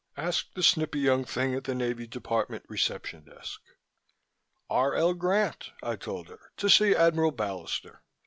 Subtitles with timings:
[0.17, 3.61] asked the snippy young thing at the Navy Department Reception Desk.
[4.67, 4.95] "R.
[4.95, 5.13] L.
[5.13, 6.51] Grant," I told her.
[6.57, 7.99] "To see Admiral Ballister.